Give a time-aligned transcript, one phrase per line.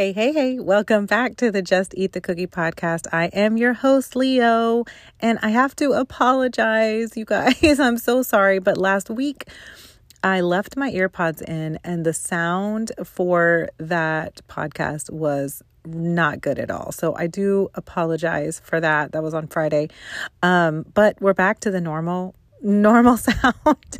[0.00, 3.06] Hey, hey, hey, welcome back to the Just Eat the Cookie podcast.
[3.12, 4.86] I am your host, Leo,
[5.20, 7.60] and I have to apologize, you guys.
[7.78, 9.44] I'm so sorry, but last week
[10.24, 16.70] I left my earpods in, and the sound for that podcast was not good at
[16.70, 16.92] all.
[16.92, 19.12] So I do apologize for that.
[19.12, 19.90] That was on Friday.
[20.42, 23.98] Um, but we're back to the normal normal sound.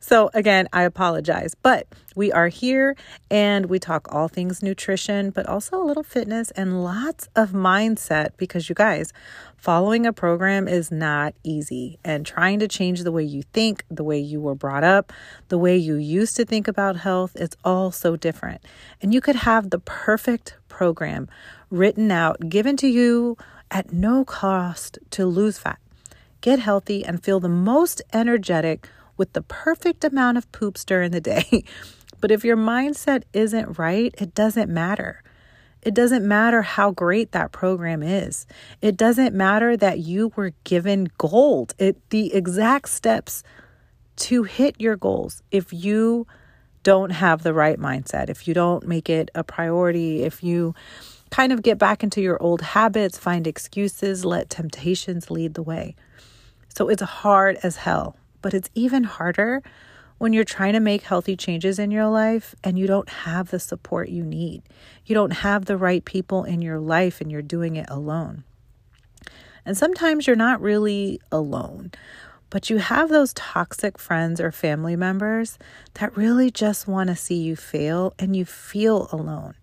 [0.00, 1.86] so, again, I apologize, but
[2.16, 2.96] we are here
[3.30, 8.30] and we talk all things nutrition, but also a little fitness and lots of mindset
[8.36, 9.12] because you guys,
[9.56, 11.98] following a program is not easy.
[12.04, 15.12] And trying to change the way you think, the way you were brought up,
[15.48, 18.62] the way you used to think about health, it's all so different.
[19.00, 21.28] And you could have the perfect program
[21.70, 23.36] written out, given to you
[23.70, 25.78] at no cost to lose fat
[26.40, 31.20] get healthy, and feel the most energetic with the perfect amount of poops during the
[31.20, 31.64] day.
[32.20, 35.22] but if your mindset isn't right, it doesn't matter.
[35.82, 38.46] It doesn't matter how great that program is.
[38.82, 41.74] It doesn't matter that you were given gold.
[41.78, 43.42] It the exact steps
[44.16, 45.42] to hit your goals.
[45.50, 46.26] If you
[46.82, 50.74] don't have the right mindset, if you don't make it a priority, if you
[51.30, 55.94] kind of get back into your old habits, find excuses, let temptations lead the way.
[56.78, 59.64] So it's hard as hell, but it's even harder
[60.18, 63.58] when you're trying to make healthy changes in your life and you don't have the
[63.58, 64.62] support you need.
[65.04, 68.44] You don't have the right people in your life and you're doing it alone.
[69.66, 71.90] And sometimes you're not really alone,
[72.48, 75.58] but you have those toxic friends or family members
[75.94, 79.54] that really just want to see you fail and you feel alone.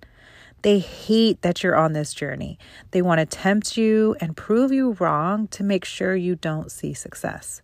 [0.66, 2.58] They hate that you're on this journey.
[2.90, 6.96] They want to tempt you and prove you wrong to make sure you don't see
[6.96, 7.62] success.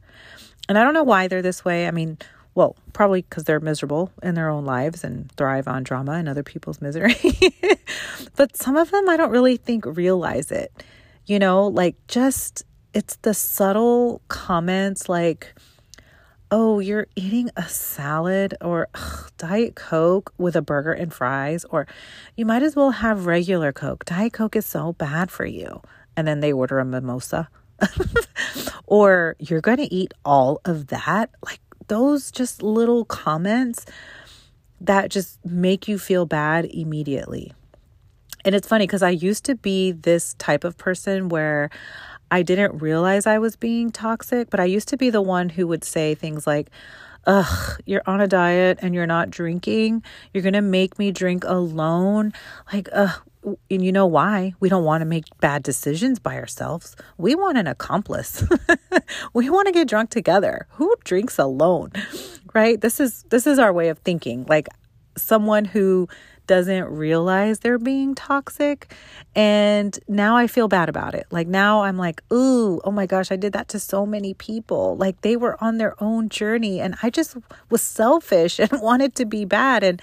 [0.69, 1.87] And I don't know why they're this way.
[1.87, 2.19] I mean,
[2.53, 6.43] well, probably because they're miserable in their own lives and thrive on drama and other
[6.43, 7.15] people's misery.
[8.35, 10.71] but some of them I don't really think realize it.
[11.25, 15.55] You know, like just it's the subtle comments like,
[16.51, 21.87] oh, you're eating a salad or ugh, Diet Coke with a burger and fries, or
[22.35, 24.03] you might as well have regular Coke.
[24.05, 25.81] Diet Coke is so bad for you.
[26.17, 27.47] And then they order a mimosa.
[28.85, 31.29] or you're going to eat all of that.
[31.43, 33.85] Like those just little comments
[34.81, 37.53] that just make you feel bad immediately.
[38.43, 41.69] And it's funny because I used to be this type of person where
[42.31, 45.67] I didn't realize I was being toxic, but I used to be the one who
[45.67, 46.69] would say things like,
[47.27, 50.03] Ugh, you're on a diet and you're not drinking.
[50.33, 52.33] You're going to make me drink alone.
[52.73, 53.21] Like, ugh,
[53.69, 54.53] and you know why?
[54.59, 56.95] We don't want to make bad decisions by ourselves.
[57.17, 58.43] We want an accomplice.
[59.33, 60.67] we want to get drunk together.
[60.71, 61.91] Who drinks alone?
[62.53, 62.81] Right?
[62.81, 64.45] This is this is our way of thinking.
[64.47, 64.67] Like
[65.17, 66.07] someone who
[66.47, 68.93] doesn't realize they're being toxic.
[69.35, 71.27] And now I feel bad about it.
[71.31, 74.97] Like now I'm like, ooh, oh my gosh, I did that to so many people.
[74.97, 77.37] Like they were on their own journey and I just
[77.69, 79.83] was selfish and wanted to be bad.
[79.83, 80.01] And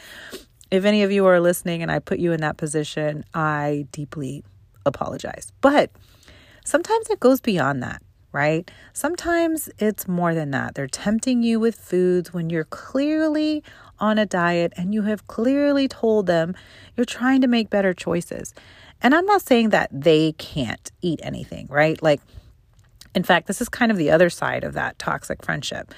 [0.71, 4.45] if any of you are listening and I put you in that position, I deeply
[4.87, 5.53] apologize.
[5.61, 5.91] But
[6.65, 8.71] sometimes it goes beyond that right?
[8.93, 10.75] Sometimes it's more than that.
[10.75, 13.63] They're tempting you with foods when you're clearly
[14.01, 16.55] on a diet and you have clearly told them
[16.97, 18.55] you're trying to make better choices.
[19.01, 22.03] And I'm not saying that they can't eat anything, right?
[22.03, 22.21] Like,
[23.15, 25.95] in fact, this is kind of the other side of that toxic friendship.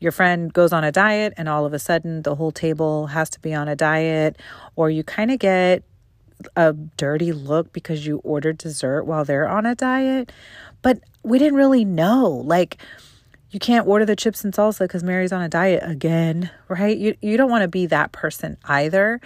[0.00, 3.30] Your friend goes on a diet, and all of a sudden, the whole table has
[3.30, 4.36] to be on a diet,
[4.74, 5.84] or you kind of get
[6.56, 10.32] a dirty look because you ordered dessert while they're on a diet.
[10.82, 12.42] But we didn't really know.
[12.44, 12.78] Like,
[13.52, 16.96] you can't order the chips and salsa because Mary's on a diet again, right?
[16.96, 19.20] You, you don't want to be that person either.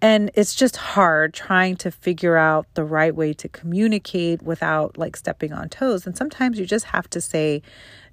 [0.00, 5.16] And it's just hard trying to figure out the right way to communicate without like
[5.16, 6.06] stepping on toes.
[6.06, 7.62] And sometimes you just have to say,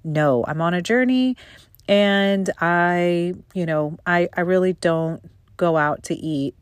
[0.04, 1.36] no, I'm on a journey
[1.88, 5.20] and I, you know, I, I really don't
[5.56, 6.54] go out to eat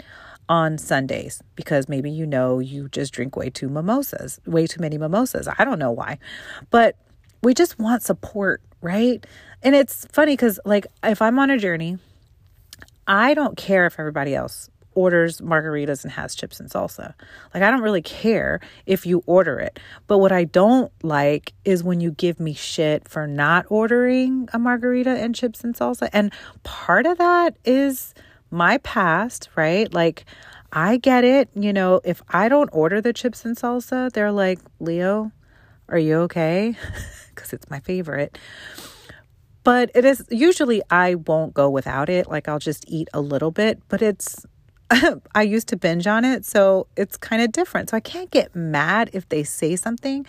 [0.48, 4.96] on Sundays because maybe you know you just drink way too mimosas, way too many
[4.96, 5.46] mimosas.
[5.58, 6.18] I don't know why.
[6.70, 6.96] But
[7.42, 9.26] we just want support, right?
[9.62, 11.98] And it's funny because, like, if I'm on a journey,
[13.06, 17.14] I don't care if everybody else orders margaritas and has chips and salsa.
[17.54, 19.78] Like, I don't really care if you order it.
[20.08, 24.58] But what I don't like is when you give me shit for not ordering a
[24.58, 26.08] margarita and chips and salsa.
[26.12, 26.32] And
[26.64, 28.12] part of that is
[28.50, 29.92] my past, right?
[29.92, 30.24] Like,
[30.72, 31.48] I get it.
[31.54, 35.30] You know, if I don't order the chips and salsa, they're like, Leo,
[35.88, 36.76] are you okay?
[37.34, 38.38] because it's my favorite.
[39.64, 42.28] But it is usually I won't go without it.
[42.28, 44.46] Like I'll just eat a little bit, but it's
[45.34, 47.90] I used to binge on it, so it's kind of different.
[47.90, 50.26] So I can't get mad if they say something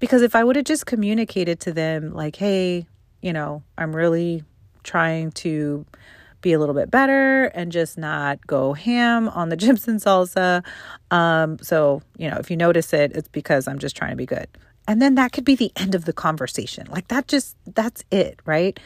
[0.00, 2.86] because if I would have just communicated to them, like, hey,
[3.22, 4.42] you know, I'm really
[4.82, 5.86] trying to
[6.44, 10.64] be a little bit better and just not go ham on the and salsa.
[11.10, 14.26] Um, so, you know, if you notice it, it's because I'm just trying to be
[14.26, 14.46] good.
[14.86, 16.86] And then that could be the end of the conversation.
[16.90, 18.78] Like that just, that's it, right?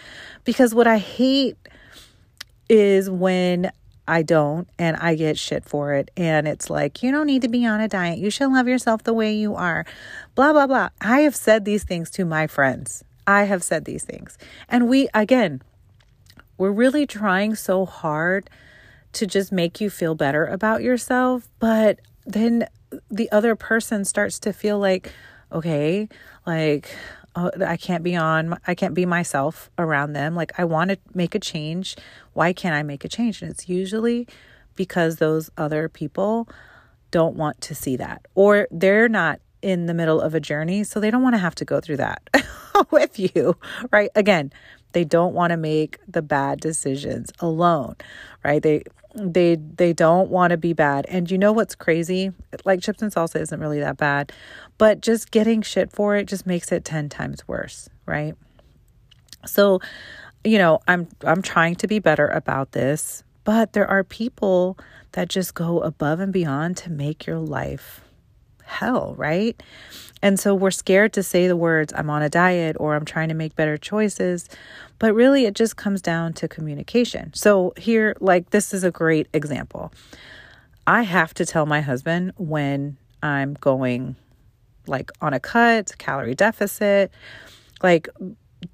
[0.45, 1.57] Because what I hate
[2.69, 3.73] is when
[4.07, 6.11] I don't and I get shit for it.
[6.17, 8.19] And it's like, you don't need to be on a diet.
[8.19, 9.85] You should love yourself the way you are.
[10.37, 10.91] Blah, blah, blah.
[11.01, 13.05] I have said these things to my friends.
[13.27, 14.39] I have said these things.
[14.69, 15.61] And we, again,
[16.59, 18.51] we're really trying so hard
[19.13, 21.49] to just make you feel better about yourself.
[21.59, 22.67] But then
[23.11, 25.13] the other person starts to feel like,
[25.51, 26.09] okay,
[26.47, 26.95] like,
[27.35, 30.35] oh, I can't be on, I can't be myself around them.
[30.35, 31.97] Like, I want to make a change.
[32.35, 33.41] Why can't I make a change?
[33.41, 34.27] And it's usually
[34.75, 36.49] because those other people
[37.11, 40.85] don't want to see that or they're not in the middle of a journey.
[40.85, 42.23] So they don't want to have to go through that
[42.91, 43.57] with you,
[43.91, 44.11] right?
[44.15, 44.53] Again,
[44.93, 47.97] they don't want to make the bad decisions alone,
[48.45, 48.63] right?
[48.63, 48.83] They
[49.15, 51.07] they they don't want to be bad.
[51.09, 52.33] And you know what's crazy?
[52.65, 54.33] Like chips and salsa isn't really that bad,
[54.77, 58.35] but just getting shit for it just makes it 10 times worse, right?
[59.47, 59.81] So,
[60.45, 64.79] you know, I'm I'm trying to be better about this, but there are people
[65.13, 68.03] that just go above and beyond to make your life
[68.69, 69.61] hell, right?
[70.23, 73.29] And so we're scared to say the words, I'm on a diet or I'm trying
[73.29, 74.49] to make better choices.
[74.99, 77.33] But really, it just comes down to communication.
[77.35, 79.93] So, here, like, this is a great example.
[80.87, 84.17] I have to tell my husband when I'm going
[84.87, 87.13] like on a cut, calorie deficit.
[87.83, 88.09] Like,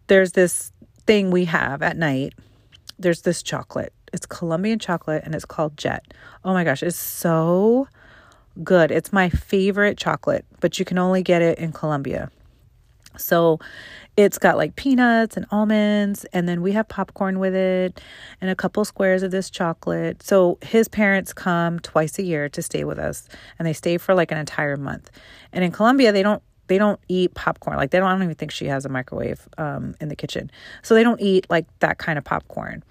[0.06, 0.72] there's this
[1.06, 2.34] thing we have at night.
[2.98, 3.92] There's this chocolate.
[4.12, 6.14] It's Colombian chocolate and it's called Jet.
[6.44, 7.88] Oh my gosh, it's so
[8.62, 8.90] good.
[8.90, 12.30] It's my favorite chocolate, but you can only get it in Colombia.
[13.16, 13.60] So
[14.16, 18.00] it's got like peanuts and almonds, and then we have popcorn with it
[18.40, 20.22] and a couple squares of this chocolate.
[20.22, 23.28] So his parents come twice a year to stay with us,
[23.58, 25.10] and they stay for like an entire month.
[25.52, 27.76] And in Colombia, they don't they don't eat popcorn.
[27.76, 30.50] Like they don't I don't even think she has a microwave um, in the kitchen.
[30.82, 32.82] So they don't eat like that kind of popcorn.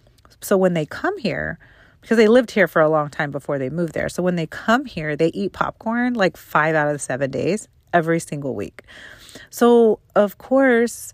[0.41, 1.57] So when they come here,
[2.03, 4.09] because they lived here for a long time before they moved there.
[4.09, 8.19] So when they come here, they eat popcorn like five out of seven days every
[8.19, 8.83] single week.
[9.49, 11.13] So, of course,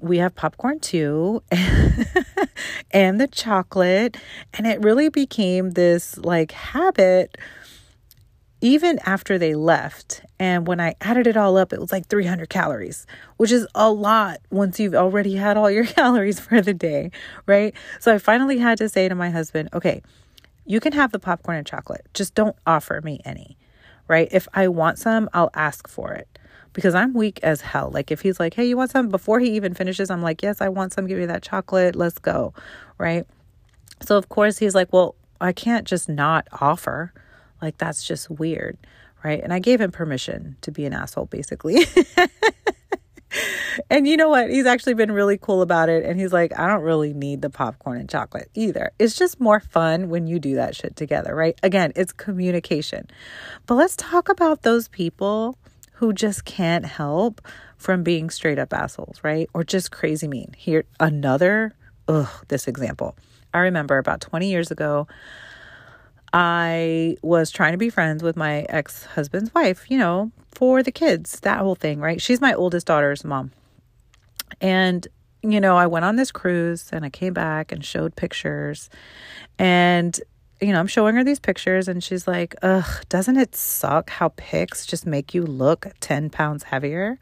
[0.00, 1.42] we have popcorn too
[2.90, 4.16] and the chocolate.
[4.54, 7.36] And it really became this like habit
[8.62, 10.22] even after they left.
[10.38, 13.06] And when I added it all up, it was like 300 calories,
[13.36, 17.10] which is a lot once you've already had all your calories for the day,
[17.44, 17.74] right?
[18.00, 20.00] So I finally had to say to my husband, okay,
[20.64, 23.58] you can have the popcorn and chocolate, just don't offer me any,
[24.06, 24.28] right?
[24.30, 26.28] If I want some, I'll ask for it
[26.72, 27.90] because I'm weak as hell.
[27.92, 30.60] Like if he's like, "Hey, you want some?" before he even finishes, I'm like, "Yes,
[30.60, 31.06] I want some.
[31.06, 31.96] Give me that chocolate.
[31.96, 32.54] Let's go."
[32.96, 33.26] Right?
[34.00, 37.12] So of course he's like, "Well, I can't just not offer.
[37.62, 38.76] Like that's just weird."
[39.24, 39.40] Right?
[39.40, 41.76] And I gave him permission to be an asshole basically.
[43.90, 44.50] and you know what?
[44.50, 46.04] He's actually been really cool about it.
[46.04, 48.90] And he's like, I don't really need the popcorn and chocolate either.
[48.98, 51.58] It's just more fun when you do that shit together, right?
[51.62, 53.08] Again, it's communication.
[53.66, 55.56] But let's talk about those people
[55.94, 57.40] who just can't help
[57.76, 59.48] from being straight up assholes, right?
[59.54, 60.54] Or just crazy mean.
[60.56, 61.72] Here, another,
[62.08, 63.16] ugh, this example.
[63.54, 65.06] I remember about 20 years ago,
[66.32, 70.92] I was trying to be friends with my ex husband's wife, you know, for the
[70.92, 72.20] kids, that whole thing, right?
[72.20, 73.52] She's my oldest daughter's mom.
[74.60, 75.06] And,
[75.42, 78.88] you know, I went on this cruise and I came back and showed pictures.
[79.58, 80.18] And
[80.62, 84.32] you know, I'm showing her these pictures and she's like, ugh, doesn't it suck how
[84.36, 87.18] pics just make you look 10 pounds heavier?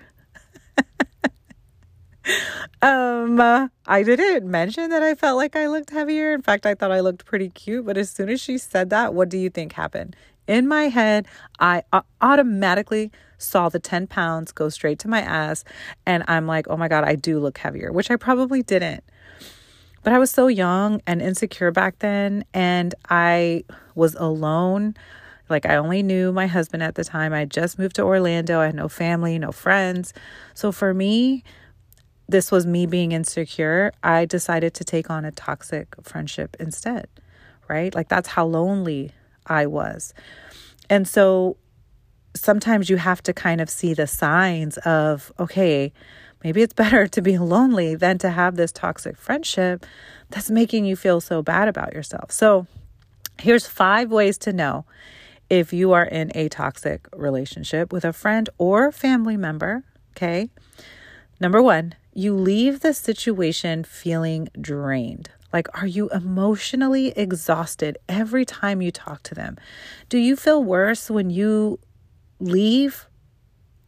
[2.82, 6.32] um, uh, I didn't mention that I felt like I looked heavier.
[6.32, 7.84] In fact, I thought I looked pretty cute.
[7.84, 10.16] But as soon as she said that, what do you think happened?
[10.46, 11.26] In my head,
[11.58, 15.64] I uh, automatically saw the 10 pounds go straight to my ass.
[16.06, 19.04] And I'm like, oh my God, I do look heavier, which I probably didn't.
[20.02, 24.94] But I was so young and insecure back then, and I was alone.
[25.50, 27.34] Like, I only knew my husband at the time.
[27.34, 28.60] I just moved to Orlando.
[28.60, 30.14] I had no family, no friends.
[30.54, 31.44] So, for me,
[32.30, 33.92] this was me being insecure.
[34.02, 37.08] I decided to take on a toxic friendship instead,
[37.68, 37.94] right?
[37.94, 39.12] Like, that's how lonely
[39.46, 40.14] I was.
[40.88, 41.56] And so,
[42.34, 45.92] sometimes you have to kind of see the signs of, okay,
[46.42, 49.84] Maybe it's better to be lonely than to have this toxic friendship
[50.30, 52.32] that's making you feel so bad about yourself.
[52.32, 52.66] So,
[53.40, 54.84] Here's five ways to know
[55.48, 59.82] if you are in a toxic relationship with a friend or family member.
[60.10, 60.50] Okay.
[61.40, 65.30] Number one, you leave the situation feeling drained.
[65.52, 69.56] Like, are you emotionally exhausted every time you talk to them?
[70.08, 71.78] Do you feel worse when you
[72.38, 73.06] leave?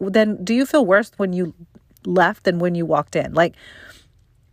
[0.00, 1.54] Then, do you feel worse when you
[2.04, 3.32] left than when you walked in?
[3.34, 3.54] Like,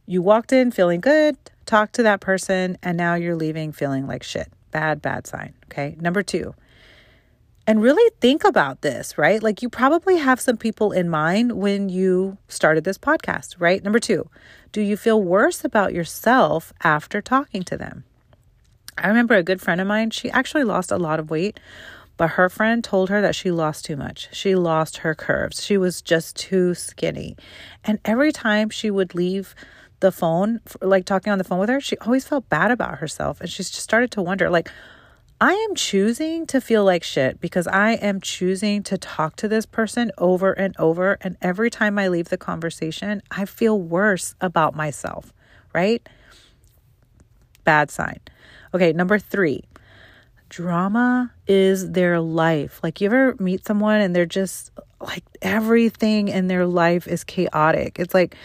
[0.06, 4.24] you walked in feeling good, talked to that person, and now you're leaving feeling like
[4.24, 4.52] shit.
[4.72, 5.54] Bad, bad sign.
[5.66, 5.96] Okay.
[6.00, 6.54] Number two,
[7.70, 9.44] and really think about this, right?
[9.44, 13.84] Like you probably have some people in mind when you started this podcast, right?
[13.84, 14.28] Number two,
[14.72, 18.06] do you feel worse about yourself after talking to them?
[18.98, 21.60] I remember a good friend of mine, she actually lost a lot of weight,
[22.18, 24.30] but her friend told her that she lost too much.
[24.32, 25.64] She lost her curves.
[25.64, 27.38] She was just too skinny.
[27.84, 29.54] And every time she would leave
[30.00, 33.40] the phone, like talking on the phone with her, she always felt bad about herself.
[33.40, 34.72] And she just started to wonder, like,
[35.42, 39.66] I am choosing to feel like shit because I am choosing to talk to this
[39.66, 41.18] person over and over.
[41.22, 45.32] And every time I leave the conversation, I feel worse about myself,
[45.74, 46.08] right?
[47.64, 48.20] Bad sign.
[48.74, 49.64] Okay, number three,
[50.50, 52.82] drama is their life.
[52.84, 57.98] Like, you ever meet someone and they're just like everything in their life is chaotic?
[57.98, 58.36] It's like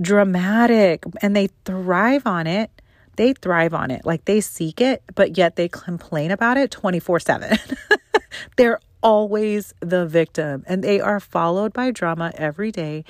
[0.00, 2.72] dramatic and they thrive on it
[3.16, 4.04] they thrive on it.
[4.04, 7.58] Like they seek it, but yet they complain about it 24 7.
[8.56, 13.04] They're always the victim and they are followed by drama every day.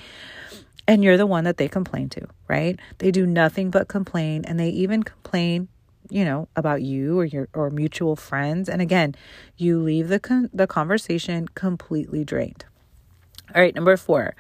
[0.87, 2.79] And you're the one that they complain to, right?
[2.99, 5.69] They do nothing but complain and they even complain
[6.11, 9.15] you know about you or your or mutual friends and again
[9.57, 12.65] you leave the con- the conversation completely drained
[13.55, 14.35] all right number 4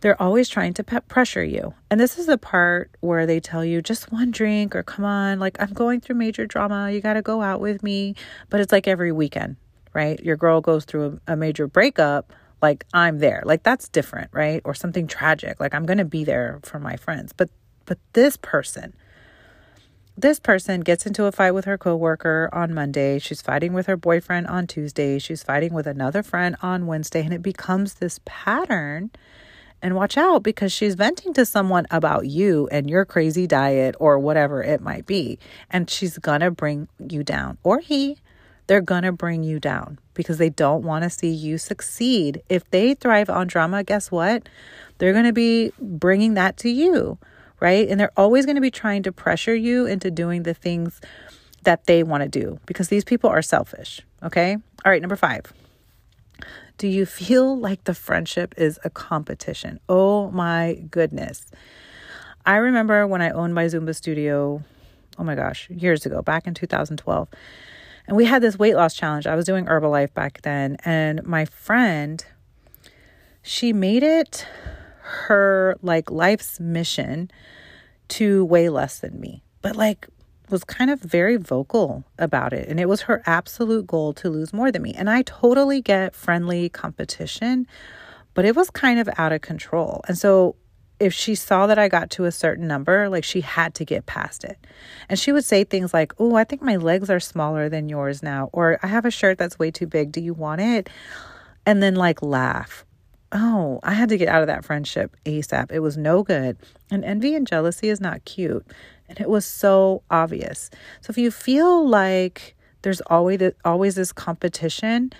[0.00, 1.74] they're always trying to pe- pressure you.
[1.90, 5.38] And this is the part where they tell you just one drink or come on,
[5.38, 8.14] like I'm going through major drama, you got to go out with me.
[8.48, 9.56] But it's like every weekend,
[9.92, 10.18] right?
[10.20, 13.42] Your girl goes through a, a major breakup, like I'm there.
[13.44, 14.62] Like that's different, right?
[14.64, 17.32] Or something tragic, like I'm going to be there for my friends.
[17.32, 17.50] But
[17.86, 18.94] but this person
[20.16, 23.18] this person gets into a fight with her coworker on Monday.
[23.18, 25.18] She's fighting with her boyfriend on Tuesday.
[25.18, 27.24] She's fighting with another friend on Wednesday.
[27.24, 29.10] And it becomes this pattern
[29.82, 34.18] and watch out because she's venting to someone about you and your crazy diet or
[34.18, 35.38] whatever it might be.
[35.70, 38.18] And she's going to bring you down, or he.
[38.66, 42.40] They're going to bring you down because they don't want to see you succeed.
[42.48, 44.48] If they thrive on drama, guess what?
[44.98, 47.18] They're going to be bringing that to you,
[47.58, 47.88] right?
[47.88, 51.00] And they're always going to be trying to pressure you into doing the things
[51.64, 54.56] that they want to do because these people are selfish, okay?
[54.84, 55.52] All right, number five.
[56.80, 59.80] Do you feel like the friendship is a competition?
[59.86, 61.44] Oh my goodness.
[62.46, 64.64] I remember when I owned my Zumba studio,
[65.18, 67.28] oh my gosh, years ago, back in 2012.
[68.06, 69.26] And we had this weight loss challenge.
[69.26, 70.78] I was doing Herbalife back then.
[70.82, 72.24] And my friend,
[73.42, 74.46] she made it
[75.02, 77.30] her like life's mission
[78.08, 79.42] to weigh less than me.
[79.60, 80.08] But like
[80.50, 82.68] was kind of very vocal about it.
[82.68, 84.94] And it was her absolute goal to lose more than me.
[84.94, 87.66] And I totally get friendly competition,
[88.34, 90.02] but it was kind of out of control.
[90.08, 90.56] And so
[91.00, 94.06] if she saw that I got to a certain number, like she had to get
[94.06, 94.58] past it.
[95.08, 98.22] And she would say things like, Oh, I think my legs are smaller than yours
[98.22, 98.50] now.
[98.52, 100.12] Or I have a shirt that's way too big.
[100.12, 100.90] Do you want it?
[101.64, 102.84] And then like laugh.
[103.32, 105.70] Oh, I had to get out of that friendship ASAP.
[105.70, 106.56] It was no good.
[106.90, 108.66] And envy and jealousy is not cute.
[109.10, 110.70] And it was so obvious.
[111.00, 115.12] So if you feel like there's always always this competition,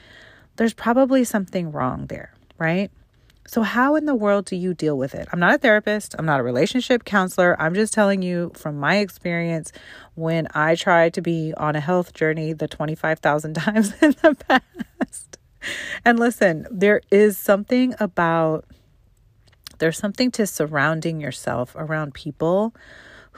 [0.57, 2.91] there's probably something wrong there, right?
[3.49, 5.27] So how in the world do you deal with it?
[5.33, 7.61] I'm not a therapist, I'm not a relationship counselor.
[7.61, 9.73] I'm just telling you from my experience
[10.15, 15.39] when I tried to be on a health journey the 25,000 times in the past.
[16.05, 18.67] And listen, there is something about
[19.79, 22.73] there's something to surrounding yourself around people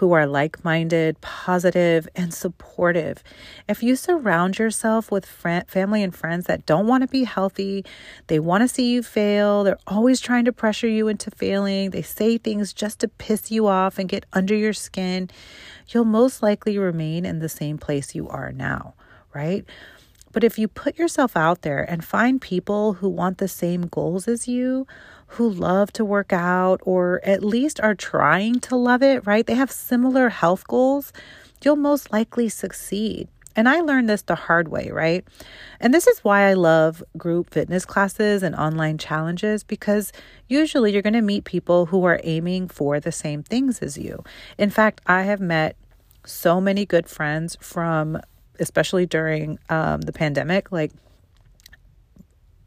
[0.02, 3.22] who are like minded, positive, and supportive.
[3.68, 7.84] If you surround yourself with family and friends that don't want to be healthy,
[8.26, 12.02] they want to see you fail, they're always trying to pressure you into failing, they
[12.02, 15.30] say things just to piss you off and get under your skin,
[15.90, 18.94] you'll most likely remain in the same place you are now,
[19.32, 19.64] right?
[20.32, 24.26] But if you put yourself out there and find people who want the same goals
[24.26, 24.86] as you,
[25.28, 29.46] who love to work out or at least are trying to love it, right?
[29.46, 31.12] They have similar health goals,
[31.62, 33.28] you'll most likely succeed.
[33.54, 35.26] And I learned this the hard way, right?
[35.78, 40.12] And this is why I love group fitness classes and online challenges because
[40.48, 44.24] usually you're going to meet people who are aiming for the same things as you.
[44.56, 45.76] In fact, I have met
[46.24, 48.20] so many good friends from
[48.58, 50.92] especially during um, the pandemic, like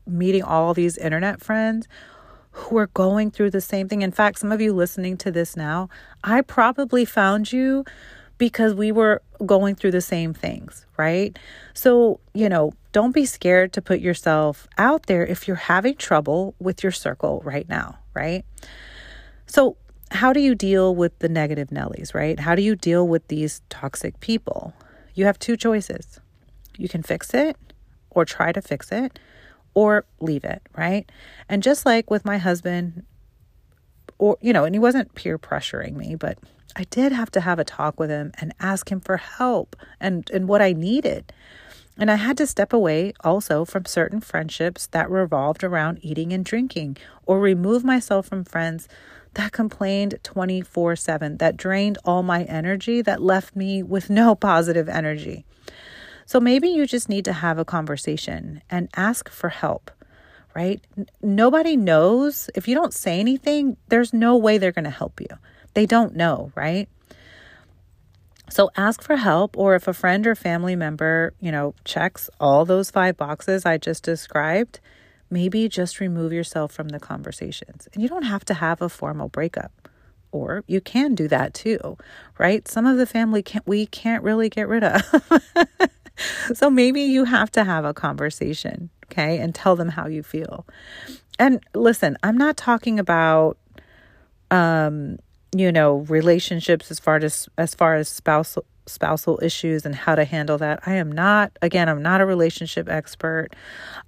[0.08, 1.88] meeting all these internet friends
[2.52, 4.02] who are going through the same thing.
[4.02, 5.90] In fact, some of you listening to this now,
[6.24, 7.84] I probably found you
[8.38, 11.38] because we were going through the same things, right?
[11.74, 16.56] So, you know, don't be scared to put yourself out there if you're having trouble
[16.60, 18.46] with your circle right now, right?
[19.48, 19.78] So,
[20.12, 22.40] how do you deal with the negative Nellies, right?
[22.40, 24.74] How do you deal with these toxic people?
[25.16, 26.20] You have two choices.
[26.78, 27.58] You can fix it
[28.12, 29.18] or try to fix it
[29.74, 31.10] or leave it, right?
[31.50, 33.06] And just like with my husband,
[34.18, 36.38] or, you know, and he wasn't peer pressuring me, but
[36.76, 40.30] I did have to have a talk with him and ask him for help and,
[40.32, 41.32] and what I needed.
[41.98, 46.44] And I had to step away also from certain friendships that revolved around eating and
[46.44, 48.90] drinking, or remove myself from friends
[49.36, 54.90] that complained 24 7, that drained all my energy, that left me with no positive
[54.90, 55.46] energy.
[56.26, 59.92] So maybe you just need to have a conversation and ask for help,
[60.56, 60.84] right?
[61.22, 62.50] Nobody knows.
[62.56, 65.28] If you don't say anything, there's no way they're going to help you.
[65.76, 66.90] They don't know, right?
[68.50, 72.66] So ask for help, or if a friend or family member, you know, checks all
[72.66, 74.80] those five boxes I just described,
[75.36, 77.90] maybe just remove yourself from the conversations.
[77.94, 79.90] And you don't have to have a formal breakup.
[80.32, 81.98] Or you can do that too,
[82.38, 82.66] right?
[82.70, 85.02] Some of the family can't we can't really get rid of.
[86.54, 90.66] so maybe you have to have a conversation, okay, and tell them how you feel.
[91.38, 93.58] And listen, I'm not talking about
[94.52, 95.18] um
[95.56, 100.26] you know relationships as far as as far as spousal spousal issues and how to
[100.26, 100.80] handle that.
[100.86, 103.50] I am not again, I'm not a relationship expert.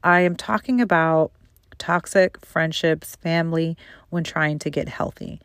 [0.03, 1.31] I am talking about
[1.77, 3.77] toxic friendships, family
[4.10, 5.39] when trying to get healthy.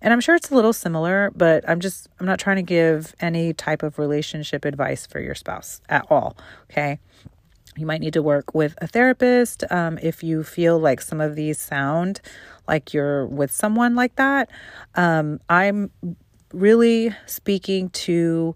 [0.00, 3.14] And I'm sure it's a little similar, but I'm just I'm not trying to give
[3.20, 6.36] any type of relationship advice for your spouse at all,
[6.70, 6.98] okay?
[7.76, 11.34] You might need to work with a therapist um, if you feel like some of
[11.34, 12.20] these sound
[12.68, 14.50] like you're with someone like that.
[14.94, 15.90] Um, I'm
[16.54, 18.54] really speaking to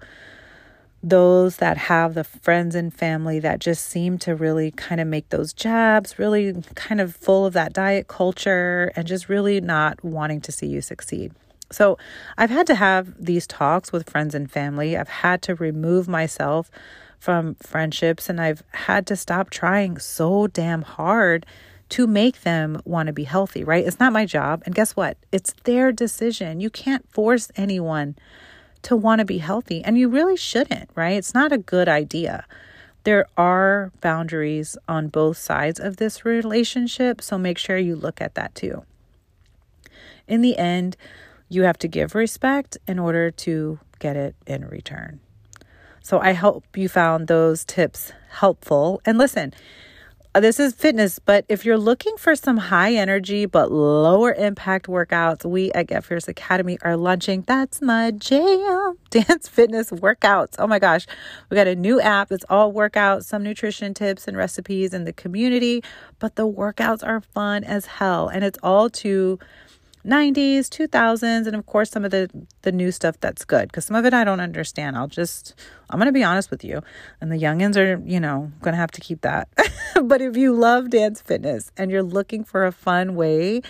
[1.03, 5.29] those that have the friends and family that just seem to really kind of make
[5.29, 10.41] those jabs, really kind of full of that diet culture and just really not wanting
[10.41, 11.33] to see you succeed.
[11.71, 11.99] So,
[12.39, 14.97] I've had to have these talks with friends and family.
[14.97, 16.71] I've had to remove myself
[17.19, 21.45] from friendships and I've had to stop trying so damn hard
[21.91, 23.87] to make them want to be healthy, right?
[23.87, 24.63] It's not my job.
[24.67, 25.17] And guess what?
[25.33, 26.61] It's their decision.
[26.61, 28.17] You can't force anyone
[28.83, 31.17] to want to be healthy, and you really shouldn't, right?
[31.17, 32.47] It's not a good idea.
[33.05, 38.35] There are boundaries on both sides of this relationship, so make sure you look at
[38.35, 38.85] that too.
[40.27, 40.97] In the end,
[41.49, 45.21] you have to give respect in order to get it in return.
[46.03, 49.01] So I hope you found those tips helpful.
[49.05, 49.55] And listen,
[50.35, 54.87] Uh, this is fitness, but if you're looking for some high energy but lower impact
[54.87, 60.57] workouts, we at Get Fierce Academy are launching That's My Jam Dance Fitness Workouts.
[60.59, 61.07] Oh my gosh,
[61.49, 65.15] we got a new app that's all workouts, some nutrition tips and recipes in the
[65.15, 65.83] community,
[66.19, 69.39] but the workouts are fun as hell and it's all to
[70.09, 72.31] 90s, 2000s, and of course some of the
[72.63, 74.97] the new stuff that's good because some of it I don't understand.
[74.97, 75.55] I'll just
[75.91, 76.83] I'm gonna be honest with you,
[77.21, 79.49] and the youngins are you know gonna have to keep that.
[80.03, 83.61] but if you love dance fitness and you're looking for a fun way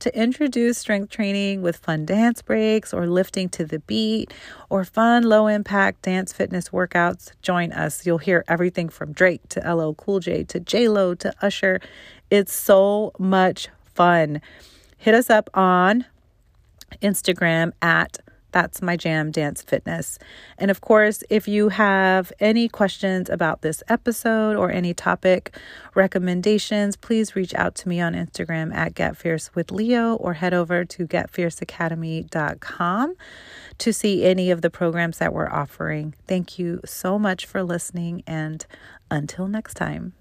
[0.00, 4.34] to introduce strength training with fun dance breaks or lifting to the beat
[4.68, 8.04] or fun low impact dance fitness workouts, join us.
[8.04, 11.80] You'll hear everything from Drake to LL Cool J to J Lo to Usher.
[12.30, 14.40] It's so much fun
[15.04, 16.06] hit us up on
[17.02, 18.16] Instagram at
[18.52, 20.18] that's my jam dance fitness.
[20.56, 25.54] And of course, if you have any questions about this episode or any topic
[25.94, 30.54] recommendations, please reach out to me on Instagram at Get Fierce with Leo or head
[30.54, 33.14] over to getfierceacademy.com
[33.76, 36.14] to see any of the programs that we're offering.
[36.26, 38.64] Thank you so much for listening and
[39.10, 40.14] until next time.